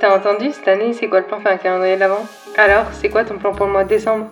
T'as 0.00 0.16
entendu 0.16 0.50
cette 0.52 0.66
année, 0.66 0.92
c'est 0.92 1.08
quoi 1.08 1.20
le 1.20 1.26
plan 1.26 1.40
faire 1.40 1.52
un 1.52 1.56
calendrier 1.56 1.94
de 1.94 2.00
l'avant? 2.00 2.26
Alors, 2.56 2.86
c'est 2.92 3.08
quoi 3.08 3.24
ton 3.24 3.38
plan 3.38 3.52
pour 3.52 3.66
le 3.66 3.72
mois 3.72 3.84
de 3.84 3.88
décembre? 3.88 4.26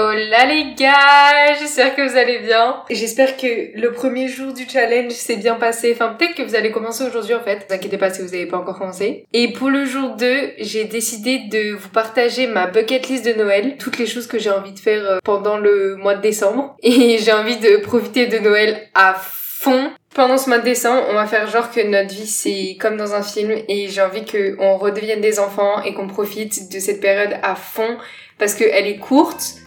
Hola 0.00 0.46
les 0.46 0.72
gars, 0.76 1.52
j'espère 1.58 1.94
que 1.94 2.00
vous 2.00 2.16
allez 2.16 2.38
bien. 2.38 2.82
J'espère 2.88 3.36
que 3.36 3.78
le 3.78 3.92
premier 3.92 4.28
jour 4.28 4.54
du 4.54 4.66
challenge 4.66 5.12
s'est 5.12 5.36
bien 5.36 5.56
passé. 5.56 5.92
Enfin, 5.94 6.16
peut-être 6.18 6.34
que 6.36 6.42
vous 6.42 6.54
allez 6.54 6.70
commencer 6.70 7.04
aujourd'hui 7.04 7.34
en 7.34 7.40
fait. 7.40 7.56
Ne 7.56 7.64
vous 7.68 7.74
inquiétez 7.74 7.98
pas 7.98 8.08
si 8.08 8.22
vous 8.22 8.28
n'avez 8.28 8.46
pas 8.46 8.56
encore 8.56 8.78
commencé. 8.78 9.26
Et 9.34 9.52
pour 9.52 9.68
le 9.68 9.84
jour 9.84 10.16
2, 10.16 10.52
j'ai 10.58 10.84
décidé 10.84 11.40
de 11.50 11.74
vous 11.74 11.90
partager 11.90 12.46
ma 12.46 12.66
bucket 12.66 13.08
list 13.08 13.26
de 13.26 13.34
Noël. 13.34 13.76
Toutes 13.78 13.98
les 13.98 14.06
choses 14.06 14.26
que 14.26 14.38
j'ai 14.38 14.48
envie 14.48 14.72
de 14.72 14.78
faire 14.78 15.04
euh, 15.04 15.18
pendant 15.22 15.58
le 15.58 15.96
mois 15.96 16.14
de 16.14 16.22
décembre. 16.22 16.76
Et 16.82 17.18
j'ai 17.18 17.32
envie 17.34 17.58
de 17.58 17.76
profiter 17.82 18.26
de 18.26 18.38
Noël 18.38 18.80
à 18.94 19.14
fond. 19.14 19.90
Pendant 20.14 20.38
ce 20.38 20.48
mois 20.48 20.60
de 20.60 20.64
décembre, 20.64 21.04
on 21.10 21.14
va 21.14 21.26
faire 21.26 21.46
genre 21.50 21.70
que 21.70 21.86
notre 21.86 22.14
vie 22.14 22.26
c'est 22.26 22.78
comme 22.80 22.96
dans 22.96 23.12
un 23.12 23.22
film 23.22 23.52
et 23.68 23.88
j'ai 23.88 24.00
envie 24.00 24.24
qu'on 24.24 24.78
redevienne 24.78 25.20
des 25.20 25.38
enfants 25.38 25.82
et 25.82 25.92
qu'on 25.92 26.08
profite 26.08 26.72
de 26.72 26.80
cette 26.80 27.00
période 27.00 27.36
à 27.42 27.54
fond 27.54 27.98
parce 28.38 28.54
qu'elle 28.54 28.86
est 28.86 28.96
courte 28.96 29.60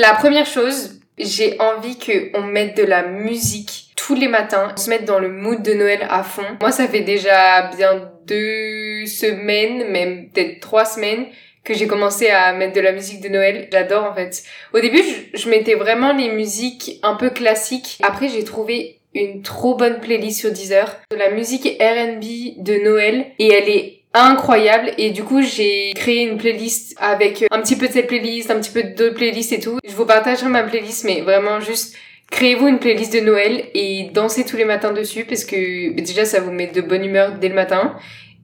La 0.00 0.14
première 0.14 0.46
chose, 0.46 0.98
j'ai 1.18 1.60
envie 1.60 1.98
qu'on 1.98 2.40
mette 2.40 2.74
de 2.74 2.84
la 2.84 3.06
musique 3.06 3.90
tous 3.96 4.14
les 4.14 4.28
matins, 4.28 4.74
se 4.74 4.88
mettre 4.88 5.04
dans 5.04 5.18
le 5.18 5.28
mood 5.28 5.62
de 5.62 5.74
Noël 5.74 6.06
à 6.08 6.22
fond. 6.22 6.56
Moi, 6.62 6.72
ça 6.72 6.88
fait 6.88 7.02
déjà 7.02 7.70
bien 7.76 8.10
deux 8.26 9.04
semaines, 9.04 9.90
même 9.90 10.30
peut-être 10.30 10.60
trois 10.60 10.86
semaines, 10.86 11.26
que 11.64 11.74
j'ai 11.74 11.86
commencé 11.86 12.28
à 12.30 12.54
mettre 12.54 12.72
de 12.72 12.80
la 12.80 12.92
musique 12.92 13.20
de 13.20 13.28
Noël. 13.28 13.68
J'adore 13.70 14.04
en 14.04 14.14
fait. 14.14 14.42
Au 14.72 14.80
début, 14.80 15.02
je, 15.02 15.38
je 15.38 15.50
mettais 15.50 15.74
vraiment 15.74 16.14
les 16.14 16.30
musiques 16.30 16.98
un 17.02 17.16
peu 17.16 17.28
classiques. 17.28 17.98
Après, 18.02 18.30
j'ai 18.30 18.44
trouvé 18.44 19.00
une 19.12 19.42
trop 19.42 19.74
bonne 19.74 20.00
playlist 20.00 20.40
sur 20.40 20.50
Deezer. 20.50 20.96
De 21.10 21.16
la 21.16 21.30
musique 21.30 21.66
R&B 21.78 22.64
de 22.64 22.82
Noël. 22.82 23.26
Et 23.38 23.52
elle 23.52 23.68
est 23.68 23.99
incroyable 24.14 24.92
et 24.98 25.10
du 25.10 25.22
coup 25.22 25.42
j'ai 25.42 25.92
créé 25.94 26.22
une 26.22 26.36
playlist 26.36 26.96
avec 26.98 27.44
un 27.50 27.60
petit 27.60 27.76
peu 27.76 27.88
de 27.88 27.92
cette 27.92 28.08
playlist, 28.08 28.50
un 28.50 28.60
petit 28.60 28.72
peu 28.72 28.82
d'autres 28.82 29.14
playlists 29.14 29.52
et 29.52 29.60
tout. 29.60 29.78
Je 29.84 29.94
vous 29.94 30.06
partagerai 30.06 30.48
ma 30.48 30.62
playlist 30.62 31.04
mais 31.04 31.20
vraiment 31.20 31.60
juste 31.60 31.96
créez-vous 32.30 32.68
une 32.68 32.78
playlist 32.78 33.12
de 33.12 33.20
Noël 33.20 33.64
et 33.74 34.10
dansez 34.12 34.44
tous 34.44 34.56
les 34.56 34.64
matins 34.64 34.92
dessus 34.92 35.24
parce 35.24 35.44
que 35.44 35.92
déjà 36.00 36.24
ça 36.24 36.40
vous 36.40 36.52
met 36.52 36.66
de 36.66 36.80
bonne 36.80 37.04
humeur 37.04 37.32
dès 37.40 37.48
le 37.48 37.54
matin 37.54 37.96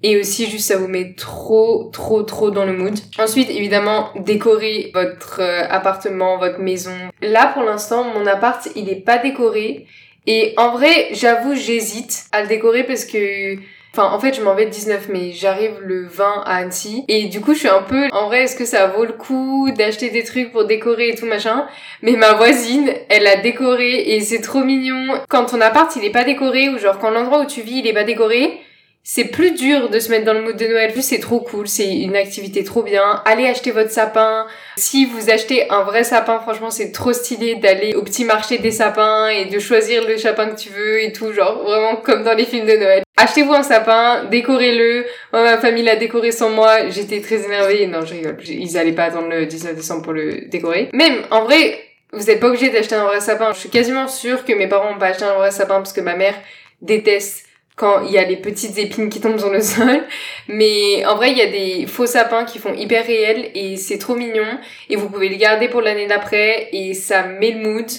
et 0.03 0.20
aussi 0.20 0.48
juste 0.48 0.69
ça 0.69 0.77
vous 0.77 0.89
met 0.89 1.14
trop 1.14 1.91
trop 1.92 2.22
trop 2.22 2.50
dans 2.50 2.64
le 2.64 2.72
mood. 2.72 2.94
Ensuite 3.19 3.50
évidemment 3.50 4.11
décorez 4.14 4.92
votre 4.94 5.41
euh, 5.41 5.64
appartement, 5.69 6.39
votre 6.39 6.61
maison. 6.61 6.94
Là 7.22 7.50
pour 7.53 7.64
l'instant 7.64 8.05
mon 8.05 8.27
appart 8.27 8.69
il 8.77 8.89
est 8.89 9.05
pas 9.05 9.19
décoré 9.19 9.87
et 10.28 10.55
en 10.59 10.70
vrai 10.70 11.09
j'avoue 11.12 11.56
j'hésite 11.56 12.27
à 12.31 12.42
le 12.42 12.48
décorer 12.48 12.84
parce 12.84 13.05
que 13.05 13.56
Enfin, 13.98 14.14
en 14.14 14.20
fait, 14.20 14.34
je 14.34 14.42
m'en 14.42 14.55
vais 14.55 14.66
le 14.66 14.70
19 14.70 15.08
mai. 15.08 15.33
J'arrive 15.33 15.80
le 15.80 16.05
20 16.06 16.42
à 16.44 16.56
Annecy. 16.56 17.06
Et 17.08 17.28
du 17.28 17.41
coup, 17.41 17.55
je 17.55 17.61
suis 17.61 17.69
un 17.69 17.80
peu, 17.80 18.08
en 18.12 18.27
vrai, 18.27 18.42
est-ce 18.42 18.55
que 18.55 18.66
ça 18.66 18.88
vaut 18.88 19.06
le 19.06 19.14
coup 19.14 19.70
d'acheter 19.75 20.11
des 20.11 20.22
trucs 20.22 20.53
pour 20.53 20.66
décorer 20.66 21.08
et 21.08 21.14
tout 21.14 21.25
machin? 21.25 21.66
Mais 22.03 22.12
ma 22.12 22.34
voisine, 22.34 22.92
elle 23.08 23.27
a 23.27 23.36
décoré 23.36 24.14
et 24.14 24.20
c'est 24.20 24.42
trop 24.42 24.62
mignon. 24.62 25.14
Quand 25.30 25.47
ton 25.47 25.62
appart, 25.62 25.91
il 25.97 26.05
est 26.05 26.11
pas 26.11 26.25
décoré 26.25 26.69
ou 26.69 26.77
genre 26.77 26.98
quand 26.98 27.08
l'endroit 27.08 27.41
où 27.41 27.47
tu 27.47 27.62
vis, 27.62 27.78
il 27.78 27.86
est 27.86 27.94
pas 27.94 28.05
décoré, 28.05 28.61
c'est 29.03 29.25
plus 29.25 29.53
dur 29.53 29.88
de 29.88 29.98
se 29.98 30.10
mettre 30.10 30.27
dans 30.27 30.34
le 30.34 30.42
mood 30.42 30.56
de 30.58 30.66
Noël. 30.66 30.92
Plus 30.92 31.00
c'est 31.00 31.20
trop 31.20 31.41
cool, 31.41 31.66
c'est 31.66 31.97
une 31.97 32.16
activité 32.16 32.64
trop 32.64 32.83
bien. 32.83 33.22
Allez 33.25 33.47
acheter 33.47 33.70
votre 33.70 33.91
sapin. 33.91 34.47
Si 34.77 35.06
vous 35.06 35.31
achetez 35.31 35.70
un 35.70 35.84
vrai 35.84 36.05
sapin, 36.05 36.38
franchement, 36.41 36.70
c'est 36.70 36.92
trop 36.92 37.14
stylé 37.14 37.55
d'aller 37.55 37.94
au 37.94 38.03
petit 38.03 38.27
marché 38.27 38.58
des 38.58 38.72
sapins 38.72 39.28
et 39.28 39.47
de 39.47 39.58
choisir 39.58 40.06
le 40.06 40.19
sapin 40.19 40.48
que 40.48 40.60
tu 40.60 40.69
veux 40.69 41.03
et 41.03 41.12
tout, 41.12 41.32
genre 41.32 41.62
vraiment 41.62 41.97
comme 41.97 42.25
dans 42.25 42.34
les 42.34 42.44
films 42.44 42.66
de 42.66 42.76
Noël. 42.76 43.06
Achetez-vous 43.19 43.54
un 43.54 43.62
sapin, 43.62 44.25
décorez-le. 44.25 45.06
Ma 45.32 45.56
famille 45.56 45.82
l'a 45.82 45.97
décoré 45.97 46.32
sans 46.32 46.50
moi. 46.50 46.91
J'étais 46.91 47.21
très 47.22 47.44
énervée. 47.44 47.87
Non, 47.87 48.04
je 48.04 48.12
rigole. 48.12 48.37
Ils 48.47 48.77
allaient 48.77 48.93
pas 48.93 49.04
attendre 49.04 49.28
le 49.28 49.47
19 49.47 49.75
décembre 49.75 50.03
pour 50.03 50.12
le 50.12 50.49
décorer. 50.49 50.91
Même, 50.93 51.22
en 51.31 51.44
vrai, 51.44 51.78
vous 52.12 52.31
êtes 52.31 52.41
pas 52.41 52.49
obligé 52.49 52.69
d'acheter 52.69 52.94
un 52.94 53.04
vrai 53.04 53.21
sapin. 53.21 53.53
Je 53.54 53.59
suis 53.59 53.71
quasiment 53.71 54.06
sûre 54.06 54.44
que 54.44 54.53
mes 54.53 54.66
parents 54.69 54.94
ont 54.94 54.99
pas 54.99 55.06
acheté 55.06 55.25
un 55.25 55.34
vrai 55.34 55.50
sapin 55.50 55.77
parce 55.77 55.94
que 55.94 56.03
ma 56.03 56.15
mère 56.15 56.34
déteste 56.82 57.47
quand 57.75 58.03
il 58.06 58.12
y 58.12 58.19
a 58.19 58.25
les 58.25 58.37
petites 58.37 58.77
épines 58.78 59.09
qui 59.09 59.21
tombent 59.21 59.38
sur 59.38 59.50
le 59.50 59.60
sol. 59.62 60.04
Mais 60.48 61.04
en 61.06 61.16
vrai, 61.16 61.33
il 61.33 61.38
y 61.38 61.43
a 61.43 61.47
des 61.47 61.87
faux 61.87 62.06
sapins 62.06 62.44
qui 62.44 62.59
font 62.59 62.75
hyper 62.75 63.06
réels 63.06 63.50
et 63.54 63.78
c'est 63.78 63.98
trop 63.98 64.15
mignon. 64.15 64.59
Et 64.91 64.97
vous 64.97 65.09
pouvez 65.09 65.31
les 65.31 65.38
garder 65.38 65.69
pour 65.69 65.81
l'année 65.81 66.06
d'après 66.06 66.69
et 66.72 66.93
ça 66.93 67.22
met 67.22 67.53
le 67.53 67.60
mood. 67.60 67.91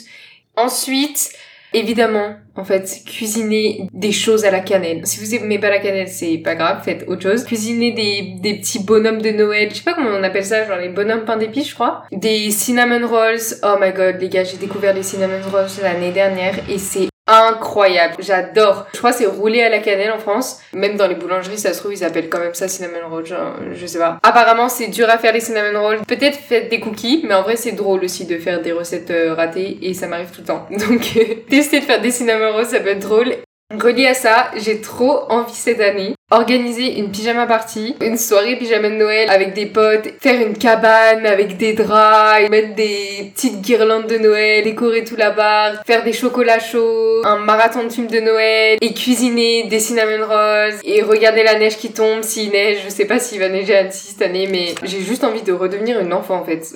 Ensuite, 0.55 1.31
évidemment, 1.73 2.35
en 2.55 2.63
fait, 2.63 3.01
cuisiner 3.05 3.87
des 3.93 4.11
choses 4.11 4.45
à 4.45 4.51
la 4.51 4.59
cannelle. 4.59 5.01
Si 5.05 5.19
vous 5.19 5.35
aimez 5.35 5.59
pas 5.59 5.69
la 5.69 5.79
cannelle, 5.79 6.07
c'est 6.07 6.37
pas 6.37 6.55
grave, 6.55 6.83
faites 6.83 7.05
autre 7.07 7.23
chose. 7.23 7.43
Cuisiner 7.43 7.91
des, 7.91 8.35
des 8.41 8.59
petits 8.59 8.79
bonhommes 8.83 9.21
de 9.21 9.31
Noël, 9.31 9.69
je 9.69 9.75
sais 9.75 9.83
pas 9.83 9.93
comment 9.93 10.09
on 10.09 10.23
appelle 10.23 10.45
ça, 10.45 10.65
genre 10.65 10.77
les 10.77 10.89
bonhommes 10.89 11.25
pain 11.25 11.37
d'épices, 11.37 11.69
je 11.69 11.75
crois. 11.75 12.03
Des 12.11 12.51
cinnamon 12.51 13.07
rolls. 13.07 13.39
Oh 13.63 13.75
my 13.79 13.91
god, 13.91 14.19
les 14.19 14.29
gars, 14.29 14.43
j'ai 14.43 14.57
découvert 14.57 14.93
les 14.93 15.03
cinnamon 15.03 15.41
rolls 15.51 15.67
l'année 15.81 16.11
dernière 16.11 16.55
et 16.69 16.77
c'est 16.77 17.07
incroyable. 17.27 18.15
J'adore. 18.19 18.87
Je 18.93 18.97
crois 18.97 19.11
que 19.11 19.17
c'est 19.17 19.25
roulé 19.25 19.61
à 19.61 19.69
la 19.69 19.79
cannelle 19.79 20.11
en 20.11 20.19
France. 20.19 20.59
Même 20.73 20.95
dans 20.95 21.07
les 21.07 21.15
boulangeries, 21.15 21.57
ça 21.57 21.73
se 21.73 21.79
trouve, 21.79 21.93
ils 21.93 22.03
appellent 22.03 22.29
quand 22.29 22.39
même 22.39 22.53
ça 22.53 22.67
cinnamon 22.67 23.09
roll. 23.09 23.25
je 23.73 23.85
sais 23.85 23.99
pas. 23.99 24.19
Apparemment, 24.23 24.69
c'est 24.69 24.87
dur 24.87 25.09
à 25.09 25.17
faire 25.17 25.33
les 25.33 25.39
cinnamon 25.39 25.81
rolls. 25.81 25.99
Peut-être 26.07 26.37
faites 26.37 26.69
des 26.69 26.79
cookies, 26.79 27.23
mais 27.27 27.33
en 27.33 27.43
vrai, 27.43 27.55
c'est 27.55 27.73
drôle 27.73 28.03
aussi 28.03 28.25
de 28.25 28.37
faire 28.37 28.61
des 28.61 28.71
recettes 28.71 29.11
euh, 29.11 29.33
ratées 29.33 29.77
et 29.81 29.93
ça 29.93 30.07
m'arrive 30.07 30.31
tout 30.31 30.41
le 30.41 30.47
temps. 30.47 30.67
Donc, 30.71 31.01
euh, 31.17 31.35
tester 31.49 31.79
de 31.79 31.85
faire 31.85 32.01
des 32.01 32.11
cinnamon 32.11 32.53
rolls, 32.53 32.65
ça 32.65 32.79
peut 32.79 32.89
être 32.89 32.99
drôle. 32.99 33.33
Relié 33.69 34.07
à 34.07 34.13
ça, 34.13 34.49
j'ai 34.55 34.79
trop 34.79 35.29
envie 35.29 35.53
cette 35.53 35.81
année 35.81 36.13
organiser 36.31 36.99
une 36.99 37.11
pyjama 37.11 37.45
party, 37.45 37.95
une 38.01 38.17
soirée 38.17 38.57
pyjama 38.57 38.89
de 38.89 38.95
Noël 38.95 39.29
avec 39.29 39.53
des 39.53 39.65
potes, 39.65 40.09
faire 40.21 40.41
une 40.41 40.57
cabane 40.57 41.25
avec 41.25 41.57
des 41.57 41.73
draps, 41.73 42.49
mettre 42.49 42.75
des 42.75 43.31
petites 43.33 43.61
guirlandes 43.61 44.07
de 44.07 44.17
Noël, 44.17 44.63
décorer 44.63 45.03
tout 45.03 45.15
la 45.17 45.31
barre, 45.31 45.83
faire 45.85 46.03
des 46.03 46.13
chocolats 46.13 46.59
chauds, 46.59 47.25
un 47.25 47.39
marathon 47.39 47.83
de 47.83 47.89
films 47.89 48.07
de 48.07 48.19
Noël 48.19 48.77
et 48.81 48.93
cuisiner 48.93 49.63
des 49.63 49.79
cinnamon 49.79 50.25
rolls 50.25 50.79
et 50.83 51.01
regarder 51.01 51.43
la 51.43 51.59
neige 51.59 51.77
qui 51.77 51.91
tombe 51.91 52.23
s'il 52.23 52.51
neige. 52.51 52.79
Je 52.85 52.89
sais 52.89 53.05
pas 53.05 53.19
s'il 53.19 53.39
va 53.39 53.49
neiger 53.49 53.75
à 53.75 53.79
Annecy 53.79 54.13
cette 54.13 54.21
année 54.21 54.47
mais 54.49 54.75
j'ai 54.83 55.01
juste 55.01 55.23
envie 55.25 55.43
de 55.43 55.51
redevenir 55.53 55.99
une 55.99 56.13
enfant 56.13 56.41
en 56.41 56.45
fait. 56.45 56.73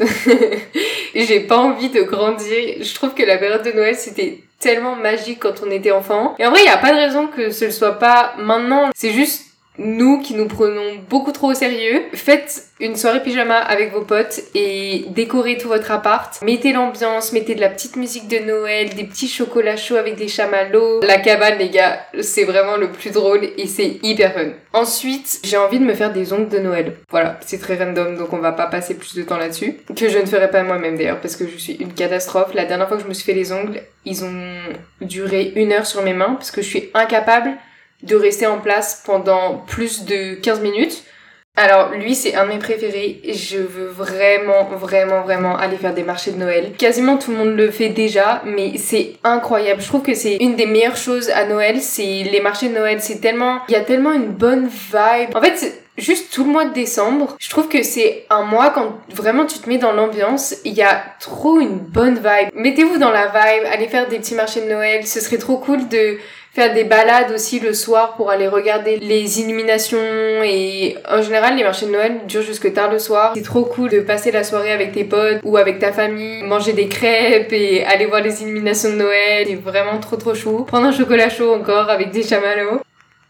j'ai 1.15 1.39
pas 1.41 1.57
envie 1.57 1.89
de 1.89 2.01
grandir. 2.01 2.75
Je 2.81 2.95
trouve 2.95 3.13
que 3.13 3.23
la 3.23 3.37
période 3.37 3.63
de 3.63 3.71
Noël 3.71 3.95
c'était 3.95 4.39
tellement 4.61 4.95
magique 4.95 5.39
quand 5.39 5.61
on 5.65 5.69
était 5.69 5.91
enfant. 5.91 6.35
Et 6.39 6.45
en 6.45 6.51
vrai, 6.51 6.61
il 6.61 6.63
n'y 6.63 6.69
a 6.69 6.77
pas 6.77 6.93
de 6.93 6.97
raison 6.97 7.27
que 7.27 7.51
ce 7.51 7.65
ne 7.65 7.71
soit 7.71 7.99
pas 7.99 8.33
maintenant. 8.37 8.89
C'est 8.95 9.11
juste 9.11 9.50
nous 9.77 10.19
qui 10.19 10.35
nous 10.35 10.47
prenons 10.47 10.97
beaucoup 11.09 11.31
trop 11.31 11.51
au 11.51 11.53
sérieux, 11.53 12.03
faites 12.13 12.67
une 12.79 12.95
soirée 12.95 13.21
pyjama 13.21 13.57
avec 13.57 13.91
vos 13.93 14.01
potes 14.01 14.41
et 14.53 15.05
décorez 15.09 15.57
tout 15.57 15.67
votre 15.67 15.91
appart. 15.91 16.41
Mettez 16.43 16.73
l'ambiance, 16.73 17.31
mettez 17.31 17.55
de 17.55 17.61
la 17.61 17.69
petite 17.69 17.95
musique 17.95 18.27
de 18.27 18.39
Noël, 18.39 18.89
des 18.95 19.03
petits 19.03 19.27
chocolats 19.27 19.77
chauds 19.77 19.95
avec 19.95 20.15
des 20.15 20.27
chamallows. 20.27 21.01
La 21.01 21.19
cabane, 21.19 21.57
les 21.57 21.69
gars, 21.69 21.99
c'est 22.21 22.43
vraiment 22.43 22.77
le 22.77 22.91
plus 22.91 23.11
drôle 23.11 23.47
et 23.57 23.67
c'est 23.67 23.99
hyper 24.03 24.33
fun. 24.33 24.49
Ensuite, 24.73 25.39
j'ai 25.43 25.57
envie 25.57 25.79
de 25.79 25.85
me 25.85 25.93
faire 25.93 26.11
des 26.11 26.33
ongles 26.33 26.49
de 26.49 26.59
Noël. 26.59 26.97
Voilà, 27.09 27.39
c'est 27.45 27.59
très 27.59 27.75
random 27.75 28.17
donc 28.17 28.33
on 28.33 28.39
va 28.39 28.51
pas 28.51 28.67
passer 28.67 28.95
plus 28.95 29.15
de 29.15 29.23
temps 29.23 29.37
là-dessus. 29.37 29.77
Que 29.95 30.09
je 30.09 30.17
ne 30.17 30.25
ferai 30.25 30.49
pas 30.49 30.63
moi-même 30.63 30.97
d'ailleurs 30.97 31.21
parce 31.21 31.35
que 31.35 31.47
je 31.47 31.57
suis 31.57 31.73
une 31.73 31.93
catastrophe. 31.93 32.53
La 32.53 32.65
dernière 32.65 32.87
fois 32.87 32.97
que 32.97 33.03
je 33.03 33.07
me 33.07 33.13
suis 33.13 33.25
fait 33.25 33.33
les 33.33 33.51
ongles, 33.51 33.81
ils 34.05 34.23
ont 34.23 34.57
duré 35.01 35.53
une 35.55 35.71
heure 35.71 35.85
sur 35.85 36.01
mes 36.01 36.13
mains 36.13 36.33
parce 36.33 36.51
que 36.51 36.61
je 36.61 36.67
suis 36.67 36.89
incapable 36.93 37.51
de 38.03 38.15
rester 38.15 38.47
en 38.47 38.59
place 38.59 39.01
pendant 39.05 39.57
plus 39.67 40.05
de 40.05 40.35
15 40.35 40.61
minutes. 40.61 41.03
Alors 41.57 41.91
lui 41.91 42.15
c'est 42.15 42.33
un 42.35 42.45
de 42.45 42.53
mes 42.53 42.59
préférés, 42.59 43.19
je 43.25 43.57
veux 43.57 43.87
vraiment 43.87 44.63
vraiment 44.71 45.21
vraiment 45.21 45.57
aller 45.57 45.75
faire 45.75 45.93
des 45.93 46.03
marchés 46.03 46.31
de 46.31 46.37
Noël. 46.37 46.71
Quasiment 46.77 47.17
tout 47.17 47.31
le 47.31 47.37
monde 47.37 47.57
le 47.57 47.69
fait 47.69 47.89
déjà, 47.89 48.41
mais 48.45 48.77
c'est 48.77 49.15
incroyable. 49.25 49.81
Je 49.81 49.87
trouve 49.87 50.01
que 50.01 50.13
c'est 50.13 50.37
une 50.37 50.55
des 50.55 50.65
meilleures 50.65 50.95
choses 50.95 51.29
à 51.29 51.45
Noël, 51.45 51.81
c'est 51.81 52.23
les 52.23 52.39
marchés 52.39 52.69
de 52.69 52.75
Noël, 52.75 53.01
c'est 53.01 53.19
tellement 53.19 53.59
il 53.67 53.73
y 53.73 53.75
a 53.75 53.81
tellement 53.81 54.13
une 54.13 54.27
bonne 54.27 54.69
vibe. 54.69 55.35
En 55.35 55.41
fait, 55.41 55.83
juste 55.97 56.33
tout 56.33 56.45
le 56.45 56.51
mois 56.51 56.63
de 56.63 56.73
décembre, 56.73 57.35
je 57.37 57.49
trouve 57.49 57.67
que 57.67 57.83
c'est 57.83 58.25
un 58.29 58.43
mois 58.43 58.69
quand 58.69 58.93
vraiment 59.09 59.45
tu 59.45 59.59
te 59.59 59.67
mets 59.67 59.77
dans 59.77 59.91
l'ambiance, 59.91 60.55
il 60.63 60.73
y 60.73 60.81
a 60.81 61.03
trop 61.19 61.59
une 61.59 61.79
bonne 61.79 62.15
vibe. 62.15 62.49
Mettez-vous 62.53 62.97
dans 62.97 63.11
la 63.11 63.27
vibe, 63.27 63.67
allez 63.69 63.87
faire 63.87 64.07
des 64.07 64.19
petits 64.19 64.35
marchés 64.35 64.61
de 64.61 64.69
Noël, 64.69 65.05
ce 65.05 65.19
serait 65.19 65.37
trop 65.37 65.57
cool 65.57 65.89
de 65.89 66.17
faire 66.53 66.73
des 66.73 66.83
balades 66.83 67.31
aussi 67.31 67.59
le 67.59 67.73
soir 67.73 68.15
pour 68.15 68.29
aller 68.29 68.47
regarder 68.47 68.97
les 68.97 69.39
illuminations 69.39 69.97
et 70.43 70.97
en 71.09 71.21
général 71.21 71.55
les 71.55 71.63
marchés 71.63 71.85
de 71.85 71.91
Noël 71.91 72.21
durent 72.27 72.41
jusque 72.41 72.73
tard 72.73 72.91
le 72.91 72.99
soir. 72.99 73.31
C'est 73.35 73.43
trop 73.43 73.63
cool 73.63 73.89
de 73.89 74.01
passer 74.01 74.31
la 74.31 74.43
soirée 74.43 74.71
avec 74.71 74.91
tes 74.91 75.05
potes 75.05 75.39
ou 75.43 75.55
avec 75.57 75.79
ta 75.79 75.93
famille, 75.93 76.43
manger 76.43 76.73
des 76.73 76.87
crêpes 76.87 77.53
et 77.53 77.85
aller 77.85 78.05
voir 78.05 78.21
les 78.21 78.41
illuminations 78.43 78.89
de 78.89 78.95
Noël. 78.95 79.47
C'est 79.47 79.55
vraiment 79.55 79.97
trop 79.99 80.17
trop 80.17 80.35
chou. 80.35 80.65
Prendre 80.65 80.87
un 80.87 80.91
chocolat 80.91 81.29
chaud 81.29 81.53
encore 81.53 81.89
avec 81.89 82.11
des 82.11 82.23
chamallows. 82.23 82.81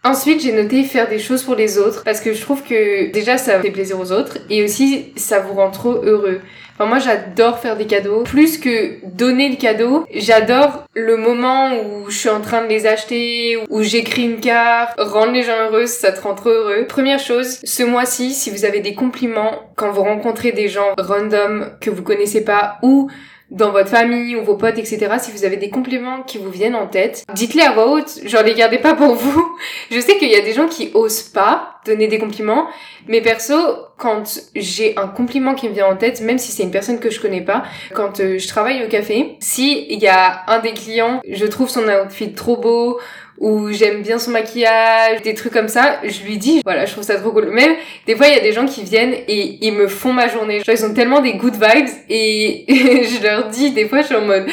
Ensuite, 0.03 0.41
j'ai 0.41 0.51
noté 0.51 0.83
faire 0.83 1.07
des 1.07 1.19
choses 1.19 1.43
pour 1.43 1.53
les 1.53 1.77
autres 1.77 2.03
parce 2.03 2.21
que 2.21 2.33
je 2.33 2.41
trouve 2.41 2.63
que 2.63 3.11
déjà 3.11 3.37
ça 3.37 3.61
fait 3.61 3.69
plaisir 3.69 3.99
aux 3.99 4.11
autres 4.11 4.39
et 4.49 4.63
aussi 4.63 5.13
ça 5.15 5.39
vous 5.39 5.53
rend 5.53 5.69
trop 5.69 5.93
heureux. 6.03 6.41
Enfin, 6.73 6.85
moi, 6.89 6.97
j'adore 6.97 7.59
faire 7.59 7.77
des 7.77 7.85
cadeaux. 7.85 8.23
Plus 8.23 8.57
que 8.57 9.05
donner 9.05 9.49
le 9.49 9.57
cadeau, 9.57 10.07
j'adore 10.11 10.85
le 10.95 11.17
moment 11.17 11.69
où 11.75 12.09
je 12.09 12.17
suis 12.17 12.29
en 12.29 12.41
train 12.41 12.63
de 12.63 12.67
les 12.67 12.87
acheter, 12.87 13.59
où 13.69 13.83
j'écris 13.83 14.23
une 14.23 14.39
carte, 14.39 14.99
rendre 14.99 15.33
les 15.33 15.43
gens 15.43 15.69
heureux, 15.69 15.85
ça 15.85 16.11
te 16.11 16.21
rend 16.21 16.33
trop 16.33 16.49
heureux. 16.49 16.87
Première 16.87 17.19
chose, 17.19 17.59
ce 17.63 17.83
mois-ci, 17.83 18.33
si 18.33 18.49
vous 18.49 18.65
avez 18.65 18.79
des 18.79 18.95
compliments 18.95 19.71
quand 19.75 19.91
vous 19.91 20.01
rencontrez 20.01 20.51
des 20.51 20.67
gens 20.67 20.93
random 20.97 21.69
que 21.79 21.91
vous 21.91 22.01
connaissez 22.01 22.43
pas 22.43 22.79
ou 22.81 23.07
dans 23.51 23.71
votre 23.71 23.89
famille 23.89 24.35
ou 24.37 24.43
vos 24.43 24.55
potes, 24.55 24.77
etc., 24.77 25.15
si 25.19 25.31
vous 25.31 25.43
avez 25.43 25.57
des 25.57 25.69
compliments 25.69 26.23
qui 26.23 26.37
vous 26.37 26.49
viennent 26.49 26.75
en 26.75 26.87
tête, 26.87 27.25
dites-les 27.33 27.61
à 27.61 27.73
voix 27.73 27.91
haute, 27.91 28.21
genre 28.25 28.43
les 28.43 28.53
gardez 28.53 28.79
pas 28.79 28.95
pour 28.95 29.13
vous. 29.13 29.57
Je 29.91 29.99
sais 29.99 30.17
qu'il 30.17 30.31
y 30.31 30.35
a 30.35 30.41
des 30.41 30.53
gens 30.53 30.67
qui 30.67 30.89
osent 30.93 31.23
pas 31.23 31.79
donner 31.85 32.07
des 32.07 32.19
compliments, 32.19 32.67
mais 33.07 33.21
perso, 33.21 33.55
quand 33.97 34.23
j'ai 34.55 34.97
un 34.97 35.07
compliment 35.07 35.55
qui 35.55 35.67
me 35.67 35.73
vient 35.73 35.87
en 35.87 35.95
tête, 35.95 36.21
même 36.21 36.37
si 36.37 36.51
c'est 36.51 36.63
une 36.63 36.71
personne 36.71 36.99
que 36.99 37.09
je 37.09 37.19
connais 37.19 37.41
pas, 37.41 37.63
quand 37.93 38.19
euh, 38.19 38.37
je 38.37 38.47
travaille 38.47 38.83
au 38.85 38.87
café, 38.87 39.35
si 39.39 39.87
il 39.89 39.99
y 39.99 40.07
a 40.07 40.43
un 40.47 40.59
des 40.59 40.73
clients, 40.73 41.21
je 41.27 41.45
trouve 41.45 41.69
son 41.69 41.83
outfit 41.87 42.33
trop 42.33 42.57
beau, 42.57 42.99
ou 43.41 43.71
j'aime 43.71 44.03
bien 44.03 44.19
son 44.19 44.31
maquillage, 44.31 45.23
des 45.23 45.33
trucs 45.33 45.51
comme 45.51 45.67
ça, 45.67 45.99
je 46.03 46.23
lui 46.23 46.37
dis, 46.37 46.61
voilà, 46.63 46.85
je 46.85 46.91
trouve 46.91 47.03
ça 47.03 47.19
trop 47.19 47.31
cool. 47.31 47.49
Même, 47.49 47.75
des 48.05 48.15
fois, 48.15 48.27
il 48.27 48.35
y 48.35 48.37
a 48.37 48.41
des 48.41 48.53
gens 48.53 48.67
qui 48.67 48.83
viennent 48.83 49.15
et 49.27 49.57
ils 49.65 49.73
me 49.73 49.87
font 49.87 50.13
ma 50.13 50.27
journée. 50.27 50.61
Genre, 50.63 50.75
ils 50.77 50.85
ont 50.85 50.93
tellement 50.93 51.21
des 51.21 51.33
good 51.33 51.55
vibes 51.55 51.89
et 52.07 52.65
je 52.69 53.23
leur 53.23 53.49
dis, 53.49 53.71
des 53.71 53.87
fois, 53.87 54.01
je 54.01 54.07
suis 54.07 54.15
en 54.15 54.21
mode, 54.21 54.45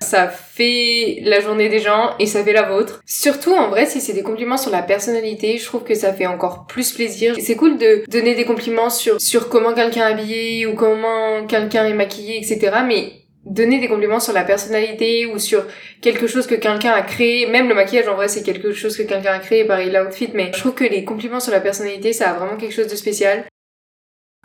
ça 0.00 0.28
fait 0.28 1.18
la 1.22 1.40
journée 1.40 1.68
des 1.68 1.80
gens 1.80 2.12
et 2.20 2.26
ça 2.26 2.44
fait 2.44 2.52
la 2.52 2.62
vôtre. 2.62 3.00
Surtout 3.04 3.52
en 3.52 3.68
vrai, 3.68 3.84
si 3.84 4.00
c'est 4.00 4.12
des 4.12 4.22
compliments 4.22 4.56
sur 4.56 4.70
la 4.70 4.82
personnalité, 4.82 5.58
je 5.58 5.64
trouve 5.64 5.82
que 5.82 5.96
ça 5.96 6.12
fait 6.12 6.26
encore 6.26 6.66
plus 6.68 6.92
plaisir. 6.92 7.34
C'est 7.40 7.56
cool 7.56 7.78
de 7.78 8.04
donner 8.08 8.36
des 8.36 8.44
compliments 8.44 8.90
sur, 8.90 9.20
sur 9.20 9.48
comment 9.48 9.74
quelqu'un 9.74 10.08
est 10.08 10.12
habillé 10.12 10.66
ou 10.66 10.74
comment 10.74 11.44
quelqu'un 11.48 11.86
est 11.86 11.94
maquillé, 11.94 12.36
etc. 12.36 12.76
Mais 12.86 13.25
donner 13.46 13.78
des 13.80 13.88
compliments 13.88 14.20
sur 14.20 14.32
la 14.32 14.44
personnalité 14.44 15.26
ou 15.26 15.38
sur 15.38 15.64
quelque 16.02 16.26
chose 16.26 16.46
que 16.46 16.56
quelqu'un 16.56 16.92
a 16.92 17.02
créé. 17.02 17.46
Même 17.46 17.68
le 17.68 17.74
maquillage, 17.74 18.08
en 18.08 18.16
vrai, 18.16 18.28
c'est 18.28 18.42
quelque 18.42 18.72
chose 18.72 18.96
que 18.96 19.04
quelqu'un 19.04 19.32
a 19.32 19.38
créé, 19.38 19.64
pareil 19.64 19.90
l'outfit, 19.90 20.30
mais 20.34 20.50
je 20.52 20.58
trouve 20.58 20.74
que 20.74 20.84
les 20.84 21.04
compliments 21.04 21.40
sur 21.40 21.52
la 21.52 21.60
personnalité, 21.60 22.12
ça 22.12 22.30
a 22.30 22.34
vraiment 22.34 22.56
quelque 22.56 22.74
chose 22.74 22.88
de 22.88 22.96
spécial. 22.96 23.44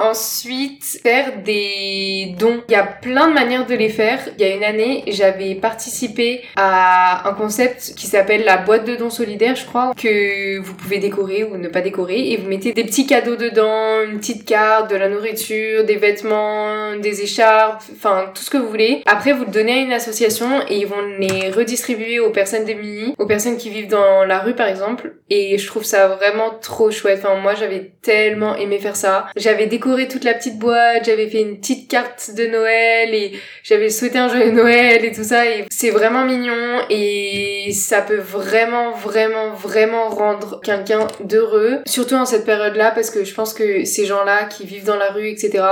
Ensuite, 0.02 0.84
faire 1.04 1.44
des 1.44 2.34
dons. 2.40 2.64
Il 2.70 2.72
y 2.72 2.76
a 2.76 2.84
plein 2.84 3.28
de 3.28 3.34
manières 3.34 3.68
de 3.68 3.76
les 3.76 3.90
faire. 3.90 4.20
Il 4.36 4.42
y 4.42 4.50
a 4.50 4.56
une 4.56 4.64
année, 4.64 5.04
j'avais 5.08 5.54
participé 5.54 6.42
à 6.56 7.30
un 7.30 7.34
concept 7.34 7.94
qui 7.96 8.08
s'appelle 8.08 8.44
la 8.44 8.58
boîte 8.58 8.86
de 8.86 8.96
dons 8.96 9.12
solidaires, 9.12 9.56
je 9.56 9.66
crois, 9.66 9.94
que 9.96 10.58
vous 10.60 10.74
pouvez 10.74 10.98
décorer 10.98 11.44
ou 11.44 11.56
ne 11.56 11.68
pas 11.68 11.82
décorer 11.82 12.32
et 12.32 12.38
vous 12.38 12.48
mettez 12.48 12.74
des 12.74 12.84
petits 12.84 13.06
cadeaux 13.06 13.36
dedans, 13.36 14.02
une 14.10 14.18
petite 14.18 14.44
carte, 14.44 14.90
de 14.90 14.96
la 14.96 15.08
nourriture, 15.08 15.86
des 15.86 15.98
vêtements, 15.98 16.96
des 16.96 17.22
écharpes, 17.22 17.84
enfin 17.96 18.32
tout 18.34 18.42
ce 18.42 18.50
que 18.50 18.58
vous 18.58 18.70
voulez. 18.70 19.04
Après, 19.06 19.34
vous 19.34 19.46
le 19.46 19.52
donnez 19.52 19.74
à 19.74 19.82
une 19.82 19.94
association 19.94 20.62
et 20.68 20.78
ils 20.78 20.88
vont 20.88 21.02
les 21.20 21.52
redistribuer 21.52 22.20
aux 22.20 22.32
personnes 22.32 22.66
démunies, 22.66 23.14
aux 23.20 23.28
personnes 23.28 23.58
qui 23.58 23.70
vivent 23.70 23.90
dans 23.90 24.26
la 24.26 24.40
rue 24.40 24.56
par 24.56 24.68
exemple. 24.68 25.14
Et 25.30 25.58
je 25.58 25.68
trouve 25.68 25.84
ça 25.84 26.08
vraiment 26.08 26.50
trop 26.62 26.92
chouette. 26.92 27.22
Enfin, 27.24 27.36
moi, 27.36 27.54
j'avais 27.56 27.92
tellement 28.02 28.56
aimé 28.56 28.80
faire 28.80 28.96
ça. 28.96 29.28
J'avais 29.38 29.68
toute 30.10 30.24
la 30.24 30.34
petite 30.34 30.58
boîte, 30.58 31.06
j'avais 31.06 31.28
fait 31.28 31.42
une 31.42 31.58
petite 31.58 31.90
carte 31.90 32.32
de 32.36 32.48
Noël 32.48 33.14
et 33.14 33.34
j'avais 33.64 33.90
souhaité 33.90 34.18
un 34.18 34.30
joyeux 34.30 34.52
Noël 34.52 35.04
et 35.04 35.12
tout 35.12 35.24
ça 35.24 35.46
et 35.46 35.66
c'est 35.70 35.90
vraiment 35.90 36.26
mignon 36.26 36.82
et 36.90 37.72
ça 37.74 38.02
peut 38.02 38.20
vraiment 38.20 38.92
vraiment 38.92 39.52
vraiment 39.54 40.10
rendre 40.10 40.60
quelqu'un 40.62 41.08
d'heureux, 41.24 41.80
surtout 41.86 42.16
en 42.16 42.26
cette 42.26 42.46
période-là 42.46 42.92
parce 42.92 43.10
que 43.10 43.24
je 43.24 43.34
pense 43.34 43.54
que 43.54 43.86
ces 43.86 44.06
gens-là 44.06 44.46
qui 44.46 44.66
vivent 44.66 44.86
dans 44.86 44.98
la 44.98 45.12
rue, 45.12 45.28
etc., 45.28 45.64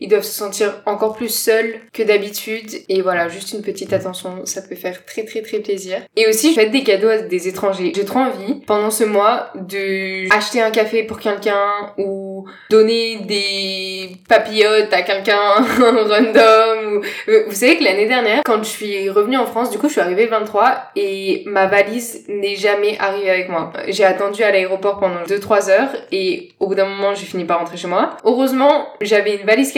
ils 0.00 0.08
doivent 0.08 0.22
se 0.22 0.34
sentir 0.34 0.82
encore 0.86 1.14
plus 1.14 1.28
seuls 1.28 1.80
que 1.92 2.02
d'habitude. 2.02 2.70
Et 2.88 3.02
voilà, 3.02 3.28
juste 3.28 3.52
une 3.52 3.62
petite 3.62 3.92
attention, 3.92 4.44
ça 4.44 4.62
peut 4.62 4.74
faire 4.74 5.04
très 5.04 5.24
très 5.24 5.42
très 5.42 5.58
plaisir. 5.58 5.98
Et 6.16 6.26
aussi, 6.28 6.54
fais 6.54 6.68
des 6.68 6.82
cadeaux 6.82 7.08
à 7.08 7.18
des 7.18 7.48
étrangers. 7.48 7.92
J'ai 7.94 8.04
trop 8.04 8.20
envie, 8.20 8.54
pendant 8.66 8.90
ce 8.90 9.04
mois, 9.04 9.50
de 9.54 10.32
acheter 10.34 10.60
un 10.60 10.70
café 10.70 11.02
pour 11.02 11.18
quelqu'un 11.18 11.92
ou 11.98 12.46
donner 12.70 13.18
des 13.26 14.16
papillotes 14.28 14.92
à 14.92 15.02
quelqu'un 15.02 15.36
random. 15.78 17.02
Ou... 17.28 17.32
Vous 17.48 17.54
savez 17.54 17.78
que 17.78 17.84
l'année 17.84 18.06
dernière, 18.06 18.42
quand 18.44 18.62
je 18.62 18.68
suis 18.68 19.08
revenue 19.10 19.36
en 19.36 19.46
France, 19.46 19.70
du 19.70 19.78
coup, 19.78 19.88
je 19.88 19.92
suis 19.92 20.00
arrivée 20.00 20.24
le 20.24 20.30
23 20.30 20.90
et 20.96 21.42
ma 21.46 21.66
valise 21.66 22.24
n'est 22.28 22.56
jamais 22.56 22.96
arrivée 22.98 23.30
avec 23.30 23.48
moi. 23.48 23.72
J'ai 23.88 24.04
attendu 24.04 24.42
à 24.42 24.52
l'aéroport 24.52 24.98
pendant 24.98 25.22
2-3 25.24 25.70
heures 25.70 25.90
et 26.12 26.50
au 26.60 26.66
bout 26.66 26.74
d'un 26.74 26.86
moment, 26.86 27.14
j'ai 27.14 27.26
fini 27.26 27.44
par 27.44 27.58
rentrer 27.58 27.76
chez 27.76 27.88
moi. 27.88 28.16
Heureusement, 28.24 28.86
j'avais 29.00 29.36
une 29.36 29.46
valise 29.46 29.72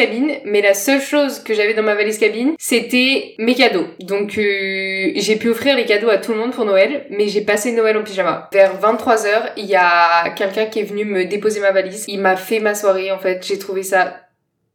mais 0.44 0.60
la 0.60 0.74
seule 0.74 1.00
chose 1.00 1.40
que 1.40 1.54
j'avais 1.54 1.74
dans 1.74 1.82
ma 1.82 1.94
valise 1.94 2.18
cabine, 2.18 2.54
c'était 2.58 3.34
mes 3.38 3.54
cadeaux. 3.54 3.86
Donc 4.00 4.38
euh, 4.38 5.12
j'ai 5.14 5.36
pu 5.36 5.48
offrir 5.48 5.76
les 5.76 5.84
cadeaux 5.84 6.08
à 6.08 6.18
tout 6.18 6.32
le 6.32 6.38
monde 6.38 6.52
pour 6.52 6.64
Noël, 6.64 7.06
mais 7.10 7.28
j'ai 7.28 7.40
passé 7.40 7.72
Noël 7.72 7.96
en 7.96 8.02
pyjama. 8.02 8.48
Vers 8.52 8.80
23h, 8.80 9.52
il 9.56 9.66
y 9.66 9.76
a 9.76 10.30
quelqu'un 10.30 10.66
qui 10.66 10.80
est 10.80 10.84
venu 10.84 11.04
me 11.04 11.24
déposer 11.24 11.60
ma 11.60 11.72
valise. 11.72 12.04
Il 12.08 12.20
m'a 12.20 12.36
fait 12.36 12.60
ma 12.60 12.74
soirée 12.74 13.10
en 13.10 13.18
fait, 13.18 13.44
j'ai 13.46 13.58
trouvé 13.58 13.82
ça 13.82 14.16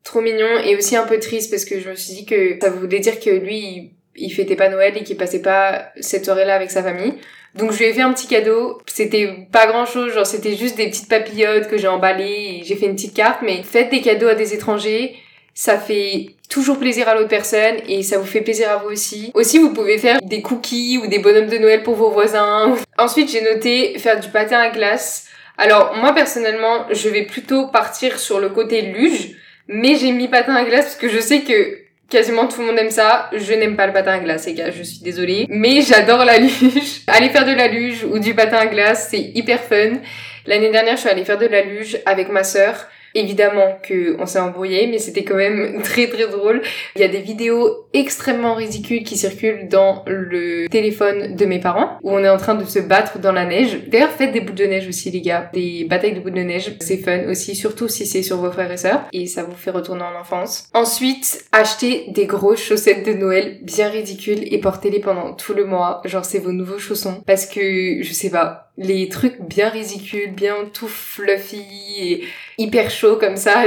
trop 0.03 0.21
mignon 0.21 0.59
et 0.65 0.75
aussi 0.75 0.95
un 0.95 1.05
peu 1.05 1.19
triste 1.19 1.49
parce 1.51 1.65
que 1.65 1.79
je 1.79 1.89
me 1.89 1.95
suis 1.95 2.13
dit 2.13 2.25
que 2.25 2.57
ça 2.61 2.69
voulait 2.69 2.99
dire 2.99 3.19
que 3.19 3.29
lui 3.29 3.93
fêtait 4.31 4.55
pas 4.55 4.69
Noël 4.69 4.95
et 4.97 5.03
qu'il 5.03 5.17
passait 5.17 5.41
pas 5.41 5.91
cette 5.99 6.25
soirée-là 6.25 6.55
avec 6.55 6.71
sa 6.71 6.83
famille. 6.83 7.13
Donc 7.55 7.71
je 7.71 7.79
lui 7.79 7.85
ai 7.85 7.93
fait 7.93 8.01
un 8.01 8.13
petit 8.13 8.27
cadeau. 8.27 8.81
C'était 8.87 9.47
pas 9.51 9.67
grand 9.67 9.85
chose, 9.85 10.13
genre 10.13 10.25
c'était 10.25 10.55
juste 10.55 10.77
des 10.77 10.87
petites 10.89 11.09
papillotes 11.09 11.67
que 11.67 11.77
j'ai 11.77 11.87
emballées 11.87 12.59
et 12.59 12.63
j'ai 12.63 12.75
fait 12.75 12.87
une 12.87 12.95
petite 12.95 13.13
carte. 13.13 13.41
Mais 13.43 13.63
faites 13.63 13.89
des 13.89 14.01
cadeaux 14.01 14.27
à 14.27 14.35
des 14.35 14.53
étrangers 14.53 15.15
ça 15.53 15.77
fait 15.77 16.35
toujours 16.49 16.79
plaisir 16.79 17.07
à 17.07 17.15
l'autre 17.15 17.29
personne 17.29 17.75
et 17.87 18.01
ça 18.03 18.17
vous 18.17 18.25
fait 18.25 18.41
plaisir 18.41 18.69
à 18.71 18.77
vous 18.77 18.89
aussi. 18.89 19.31
Aussi, 19.33 19.59
vous 19.59 19.73
pouvez 19.73 19.97
faire 19.97 20.19
des 20.21 20.41
cookies 20.41 20.97
ou 20.97 21.07
des 21.07 21.19
bonhommes 21.19 21.49
de 21.49 21.57
Noël 21.57 21.83
pour 21.83 21.95
vos 21.95 22.09
voisins. 22.09 22.75
Ensuite, 22.97 23.31
j'ai 23.31 23.41
noté 23.41 23.97
faire 23.99 24.19
du 24.19 24.29
patin 24.29 24.59
à 24.59 24.69
glace. 24.69 25.27
Alors, 25.57 25.95
moi, 25.95 26.13
personnellement, 26.13 26.87
je 26.91 27.09
vais 27.09 27.23
plutôt 27.23 27.67
partir 27.67 28.19
sur 28.19 28.39
le 28.39 28.49
côté 28.49 28.81
luge, 28.81 29.35
mais 29.67 29.95
j'ai 29.95 30.11
mis 30.11 30.27
patin 30.27 30.55
à 30.55 30.63
glace 30.63 30.85
parce 30.85 30.95
que 30.95 31.09
je 31.09 31.19
sais 31.19 31.41
que 31.41 31.82
quasiment 32.13 32.47
tout 32.47 32.61
le 32.61 32.67
monde 32.67 32.77
aime 32.77 32.91
ça. 32.91 33.29
Je 33.33 33.53
n'aime 33.53 33.75
pas 33.75 33.87
le 33.87 33.91
patin 33.91 34.13
à 34.13 34.19
glace, 34.19 34.45
les 34.45 34.53
gars, 34.53 34.71
je 34.71 34.83
suis 34.83 34.99
désolée. 34.99 35.47
Mais 35.49 35.81
j'adore 35.81 36.23
la 36.23 36.37
luge. 36.37 37.01
Aller 37.07 37.29
faire 37.29 37.45
de 37.45 37.51
la 37.51 37.67
luge 37.67 38.05
ou 38.05 38.19
du 38.19 38.35
patin 38.35 38.57
à 38.57 38.65
glace, 38.67 39.07
c'est 39.09 39.31
hyper 39.33 39.59
fun. 39.59 39.99
L'année 40.45 40.69
dernière, 40.69 40.95
je 40.95 41.01
suis 41.01 41.09
allée 41.09 41.25
faire 41.25 41.39
de 41.39 41.47
la 41.47 41.61
luge 41.61 41.97
avec 42.05 42.29
ma 42.29 42.43
sœur. 42.43 42.87
Évidemment 43.15 43.77
que 43.83 44.15
on 44.19 44.25
s'est 44.25 44.39
embrouillé, 44.39 44.87
mais 44.87 44.97
c'était 44.97 45.23
quand 45.23 45.35
même 45.35 45.81
très 45.83 46.07
très 46.07 46.27
drôle. 46.27 46.61
Il 46.95 47.01
y 47.01 47.05
a 47.05 47.07
des 47.07 47.21
vidéos 47.21 47.87
extrêmement 47.93 48.55
ridicules 48.55 49.03
qui 49.03 49.17
circulent 49.17 49.67
dans 49.69 50.03
le 50.07 50.67
téléphone 50.69 51.35
de 51.35 51.45
mes 51.45 51.59
parents, 51.59 51.97
où 52.01 52.11
on 52.11 52.23
est 52.23 52.29
en 52.29 52.37
train 52.37 52.55
de 52.55 52.65
se 52.65 52.79
battre 52.79 53.19
dans 53.19 53.31
la 53.31 53.45
neige. 53.45 53.87
D'ailleurs, 53.87 54.11
faites 54.11 54.31
des 54.31 54.41
boules 54.41 54.55
de 54.55 54.65
neige 54.65 54.87
aussi, 54.87 55.11
les 55.11 55.21
gars. 55.21 55.49
Des 55.53 55.85
batailles 55.85 56.13
de 56.13 56.19
boules 56.19 56.33
de 56.33 56.41
neige, 56.41 56.75
c'est 56.79 56.97
fun 56.97 57.29
aussi, 57.29 57.55
surtout 57.55 57.87
si 57.87 58.05
c'est 58.05 58.23
sur 58.23 58.37
vos 58.37 58.51
frères 58.51 58.71
et 58.71 58.77
sœurs, 58.77 59.03
et 59.13 59.27
ça 59.27 59.43
vous 59.43 59.55
fait 59.55 59.71
retourner 59.71 60.03
en 60.03 60.19
enfance. 60.19 60.69
Ensuite, 60.73 61.45
achetez 61.51 62.05
des 62.09 62.25
grosses 62.25 62.61
chaussettes 62.61 63.05
de 63.05 63.13
Noël 63.13 63.59
bien 63.61 63.89
ridicules 63.89 64.53
et 64.53 64.59
portez-les 64.59 64.99
pendant 64.99 65.33
tout 65.33 65.53
le 65.53 65.65
mois. 65.65 66.01
Genre, 66.05 66.25
c'est 66.25 66.39
vos 66.39 66.51
nouveaux 66.51 66.79
chaussons. 66.79 67.21
Parce 67.25 67.45
que, 67.45 68.01
je 68.01 68.13
sais 68.13 68.29
pas, 68.29 68.71
les 68.77 69.07
trucs 69.09 69.39
bien 69.41 69.69
ridicules, 69.69 70.31
bien 70.31 70.55
tout 70.73 70.87
fluffy 70.87 71.63
et 71.99 72.23
hyper 72.57 72.89
chaud 72.89 73.17
comme 73.17 73.37
ça, 73.37 73.65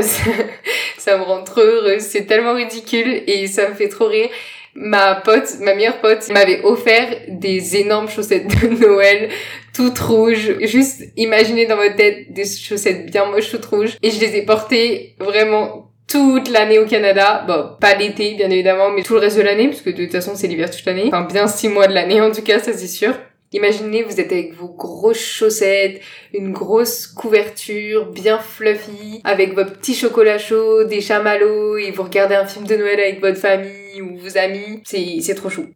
ça, 0.98 1.16
me 1.16 1.22
rend 1.22 1.44
trop 1.44 1.60
heureuse. 1.60 2.02
C'est 2.02 2.26
tellement 2.26 2.54
ridicule 2.54 3.22
et 3.26 3.46
ça 3.46 3.68
me 3.68 3.74
fait 3.74 3.88
trop 3.88 4.06
rire. 4.06 4.28
Ma 4.74 5.14
pote, 5.14 5.58
ma 5.60 5.74
meilleure 5.74 6.00
pote, 6.00 6.28
m'avait 6.28 6.60
offert 6.62 7.08
des 7.28 7.76
énormes 7.76 8.10
chaussettes 8.10 8.46
de 8.46 8.66
Noël, 8.80 9.30
toutes 9.74 9.98
rouges. 9.98 10.58
Juste 10.60 11.04
imaginez 11.16 11.64
dans 11.66 11.76
votre 11.76 11.96
tête 11.96 12.32
des 12.32 12.44
chaussettes 12.44 13.06
bien 13.06 13.24
moches, 13.24 13.50
toutes 13.50 13.64
rouges. 13.64 13.96
Et 14.02 14.10
je 14.10 14.20
les 14.20 14.36
ai 14.36 14.42
portées 14.42 15.14
vraiment 15.18 15.92
toute 16.08 16.50
l'année 16.50 16.78
au 16.78 16.86
Canada. 16.86 17.44
Bon, 17.46 17.70
pas 17.80 17.94
l'été, 17.94 18.34
bien 18.34 18.50
évidemment, 18.50 18.90
mais 18.90 19.02
tout 19.02 19.14
le 19.14 19.20
reste 19.20 19.38
de 19.38 19.42
l'année, 19.42 19.68
parce 19.68 19.80
que 19.80 19.90
de 19.90 20.04
toute 20.04 20.12
façon, 20.12 20.34
c'est 20.34 20.46
l'hiver 20.46 20.70
toute 20.70 20.84
l'année. 20.84 21.06
Enfin, 21.06 21.22
bien 21.22 21.46
six 21.46 21.68
mois 21.68 21.86
de 21.86 21.94
l'année, 21.94 22.20
en 22.20 22.30
tout 22.30 22.42
cas, 22.42 22.58
ça 22.58 22.72
c'est 22.74 22.86
sûr. 22.86 23.14
Imaginez, 23.52 24.02
vous 24.02 24.20
êtes 24.20 24.32
avec 24.32 24.54
vos 24.54 24.68
grosses 24.68 25.24
chaussettes, 25.24 26.00
une 26.34 26.52
grosse 26.52 27.06
couverture 27.06 28.06
bien 28.06 28.38
fluffy, 28.38 29.20
avec 29.24 29.54
votre 29.54 29.78
petit 29.78 29.94
chocolat 29.94 30.38
chaud, 30.38 30.84
des 30.84 31.00
chamallows, 31.00 31.78
et 31.78 31.92
vous 31.92 32.02
regardez 32.02 32.34
un 32.34 32.46
film 32.46 32.66
de 32.66 32.76
Noël 32.76 32.98
avec 32.98 33.20
votre 33.20 33.38
famille 33.38 34.02
ou 34.02 34.16
vos 34.18 34.36
amis. 34.36 34.82
C'est, 34.84 35.34
trop 35.36 35.48
chou. 35.48 35.66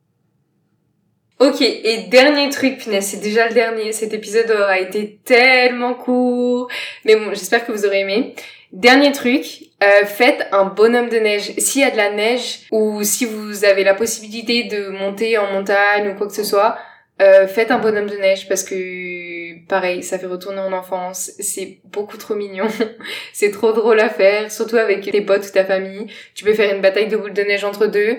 Ok, 1.38 1.62
et 1.62 2.08
dernier 2.10 2.50
truc, 2.50 2.78
punaise, 2.78 3.06
c'est 3.06 3.20
déjà 3.20 3.48
le 3.48 3.54
dernier. 3.54 3.92
Cet 3.92 4.12
épisode 4.12 4.50
aura 4.50 4.78
été 4.78 5.20
tellement 5.24 5.94
court. 5.94 6.68
Mais 7.04 7.16
bon, 7.16 7.30
j'espère 7.30 7.64
que 7.64 7.72
vous 7.72 7.86
aurez 7.86 8.00
aimé. 8.00 8.34
Dernier 8.72 9.10
truc, 9.12 9.64
euh, 9.82 10.04
faites 10.04 10.46
un 10.52 10.66
bonhomme 10.66 11.08
de 11.08 11.16
neige. 11.16 11.54
S'il 11.58 11.80
y 11.80 11.84
a 11.84 11.90
de 11.90 11.96
la 11.96 12.12
neige 12.12 12.66
ou 12.70 13.02
si 13.02 13.24
vous 13.24 13.64
avez 13.64 13.84
la 13.84 13.94
possibilité 13.94 14.64
de 14.64 14.90
monter 14.90 15.38
en 15.38 15.50
montagne 15.50 16.10
ou 16.10 16.14
quoi 16.14 16.26
que 16.26 16.34
ce 16.34 16.44
soit, 16.44 16.76
euh, 17.20 17.46
faites 17.46 17.70
un 17.70 17.78
bonhomme 17.78 18.08
de 18.08 18.16
neige 18.16 18.48
parce 18.48 18.64
que 18.64 19.64
pareil, 19.66 20.02
ça 20.02 20.18
fait 20.18 20.26
retourner 20.26 20.60
en 20.60 20.72
enfance. 20.72 21.32
C'est 21.38 21.78
beaucoup 21.92 22.16
trop 22.16 22.34
mignon. 22.34 22.66
c'est 23.32 23.50
trop 23.50 23.72
drôle 23.72 24.00
à 24.00 24.08
faire, 24.08 24.50
surtout 24.50 24.76
avec 24.76 25.10
tes 25.10 25.20
potes 25.20 25.46
ou 25.46 25.50
ta 25.50 25.64
famille. 25.64 26.06
Tu 26.34 26.44
peux 26.44 26.54
faire 26.54 26.74
une 26.74 26.80
bataille 26.80 27.08
de 27.08 27.16
boules 27.16 27.34
de 27.34 27.42
neige 27.42 27.64
entre 27.64 27.86
deux. 27.86 28.18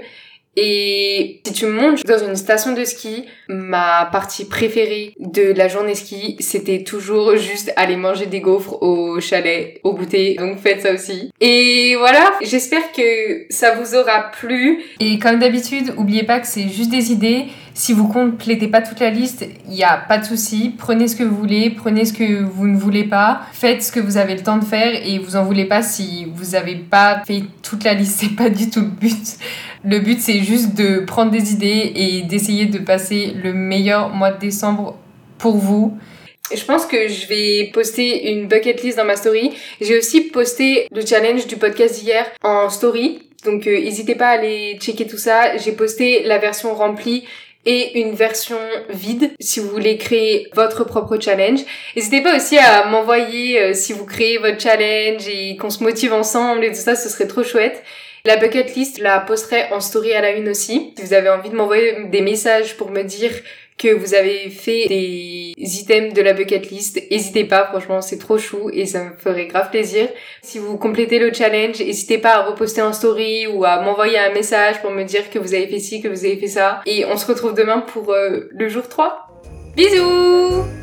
Et 0.58 1.42
si 1.46 1.54
tu 1.54 1.66
montes 1.66 2.06
dans 2.06 2.18
une 2.18 2.36
station 2.36 2.74
de 2.74 2.84
ski, 2.84 3.26
ma 3.48 4.10
partie 4.12 4.46
préférée 4.46 5.14
de 5.18 5.54
la 5.54 5.70
journée 5.70 5.96
ski, 5.96 6.36
c'était 6.42 6.84
toujours 6.84 7.38
juste 7.38 7.72
aller 7.78 7.96
manger 7.96 8.26
des 8.26 8.42
gaufres 8.42 8.82
au 8.84 9.22
chalet, 9.22 9.80
au 9.84 9.94
goûter. 9.94 10.36
Donc 10.36 10.60
faites 10.60 10.82
ça 10.82 10.94
aussi. 10.94 11.32
Et 11.40 11.96
voilà, 11.98 12.34
j'espère 12.42 12.92
que 12.92 13.46
ça 13.50 13.76
vous 13.76 13.96
aura 13.96 14.30
plu. 14.32 14.84
Et 15.00 15.20
comme 15.20 15.40
d'habitude, 15.40 15.94
oubliez 15.96 16.24
pas 16.24 16.42
que 16.42 16.48
c'est 16.48 16.68
juste 16.68 16.92
des 16.92 17.14
idées. 17.14 17.46
Si 17.82 17.94
vous 17.94 18.08
complétez 18.08 18.68
pas 18.68 18.84
toute 18.84 19.00
la 19.00 19.10
liste, 19.10 19.44
il 19.68 19.74
n'y 19.74 19.84
a 19.84 19.98
pas 19.98 20.20
de 20.20 20.24
souci. 20.24 20.72
Prenez 20.78 21.08
ce 21.08 21.16
que 21.16 21.24
vous 21.24 21.36
voulez, 21.36 21.72
prenez 21.72 22.06
ce 22.06 22.14
que 22.14 22.44
vous 22.44 22.68
ne 22.68 22.78
voulez 22.78 23.06
pas. 23.06 23.42
Faites 23.54 23.82
ce 23.82 23.92
que 23.92 24.00
vous 24.00 24.18
avez 24.18 24.36
le 24.36 24.44
temps 24.44 24.60
de 24.60 24.64
faire 24.64 24.94
et 25.04 25.18
vous 25.18 25.36
en 25.36 25.44
voulez 25.44 25.66
pas 25.66 25.82
si 25.82 26.28
vous 26.32 26.52
n'avez 26.52 26.76
pas 26.76 27.24
fait 27.26 27.42
toute 27.64 27.84
la 27.84 27.96
liste. 27.96 28.20
C'est 28.22 28.36
pas 28.36 28.52
du 28.52 28.70
tout 28.70 28.82
le 28.82 28.86
but. 28.86 29.18
Le 29.84 29.98
but, 29.98 30.22
c'est 30.22 30.44
juste 30.44 30.76
de 30.76 31.00
prendre 31.00 31.32
des 31.32 31.54
idées 31.54 31.92
et 31.96 32.22
d'essayer 32.22 32.68
de 32.68 32.78
passer 32.78 33.34
le 33.44 33.52
meilleur 33.52 34.10
mois 34.10 34.30
de 34.30 34.40
décembre 34.40 35.00
pour 35.40 35.58
vous. 35.58 35.98
Je 36.56 36.64
pense 36.64 36.86
que 36.86 37.08
je 37.08 37.26
vais 37.26 37.72
poster 37.74 38.32
une 38.32 38.48
bucket 38.48 38.84
list 38.84 38.98
dans 38.98 39.06
ma 39.06 39.16
story. 39.16 39.50
J'ai 39.82 39.98
aussi 39.98 40.22
posté 40.22 40.88
le 40.92 41.04
challenge 41.04 41.48
du 41.48 41.56
podcast 41.56 42.00
d'hier 42.00 42.28
en 42.44 42.70
story. 42.70 43.24
Donc 43.44 43.66
euh, 43.66 43.72
n'hésitez 43.72 44.14
pas 44.14 44.28
à 44.28 44.34
aller 44.34 44.78
checker 44.80 45.08
tout 45.08 45.18
ça. 45.18 45.58
J'ai 45.58 45.72
posté 45.72 46.22
la 46.26 46.38
version 46.38 46.76
remplie 46.76 47.24
et 47.66 48.00
une 48.00 48.16
version 48.16 48.58
vide 48.90 49.32
si 49.40 49.60
vous 49.60 49.70
voulez 49.70 49.98
créer 49.98 50.50
votre 50.54 50.84
propre 50.84 51.20
challenge. 51.20 51.60
N'hésitez 51.96 52.22
pas 52.22 52.36
aussi 52.36 52.58
à 52.58 52.86
m'envoyer 52.86 53.62
euh, 53.62 53.74
si 53.74 53.94
vous 53.94 54.06
créez 54.06 54.38
votre 54.38 54.60
challenge 54.60 55.28
et 55.28 55.56
qu'on 55.58 55.70
se 55.70 55.84
motive 55.84 56.14
ensemble 56.14 56.64
et 56.64 56.70
tout 56.70 56.76
ça, 56.76 56.96
ce 56.96 57.10
serait 57.10 57.28
trop 57.28 57.44
chouette. 57.44 57.84
La 58.24 58.38
bucket 58.38 58.76
list, 58.76 59.00
la 59.00 59.20
posterai 59.20 59.72
en 59.72 59.80
story 59.80 60.14
à 60.14 60.22
la 60.22 60.32
une 60.32 60.50
aussi. 60.50 60.94
Si 60.96 61.04
vous 61.04 61.14
avez 61.14 61.30
envie 61.30 61.50
de 61.50 61.56
m'envoyer 61.56 62.06
des 62.12 62.22
messages 62.22 62.78
pour 62.78 62.92
me 62.92 63.02
dire 63.02 63.32
que 63.80 63.92
vous 63.94 64.14
avez 64.14 64.52
fait 64.52 64.86
des 64.88 65.54
items 65.58 66.14
de 66.14 66.22
la 66.22 66.34
bucket 66.34 66.70
list, 66.70 67.02
n'hésitez 67.10 67.46
pas, 67.46 67.66
franchement 67.66 68.00
c'est 68.02 68.20
trop 68.20 68.38
chou 68.38 68.70
et 68.72 68.86
ça 68.86 69.06
me 69.06 69.14
ferait 69.18 69.48
grave 69.48 69.72
plaisir. 69.72 70.08
Si 70.44 70.60
vous 70.60 70.78
complétez 70.78 71.18
le 71.18 71.34
challenge, 71.34 71.80
n'hésitez 71.80 72.20
pas 72.20 72.36
à 72.36 72.44
reposter 72.44 72.84
en 72.84 72.94
story 72.94 73.48
ou 73.48 73.66
à 73.66 73.82
m'envoyer 73.82 74.20
un 74.20 74.32
message 74.34 74.82
pour 74.82 74.92
me 74.92 75.04
dire 75.04 75.32
que 75.32 75.40
vous 75.40 75.56
avez 75.56 75.68
fait 75.68 75.80
ci, 75.80 76.02
que 76.02 76.08
vous 76.08 76.24
avez 76.24 76.38
fait 76.38 76.48
ça. 76.48 76.82
Et 76.86 77.06
on 77.06 77.18
se 77.18 77.26
retrouve 77.26 77.56
demain 77.56 77.80
pour 77.80 78.12
euh, 78.12 78.50
le 78.52 78.70
jour 78.70 78.88
3. 78.88 79.28
Bisous 79.76 80.81